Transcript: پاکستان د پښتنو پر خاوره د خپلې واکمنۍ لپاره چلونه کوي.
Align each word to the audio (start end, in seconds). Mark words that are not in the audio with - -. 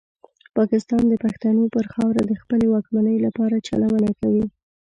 پاکستان 0.57 1.03
د 1.07 1.13
پښتنو 1.23 1.63
پر 1.75 1.85
خاوره 1.93 2.21
د 2.25 2.33
خپلې 2.41 2.65
واکمنۍ 2.73 3.17
لپاره 3.25 3.65
چلونه 3.67 4.09
کوي. 4.19 4.45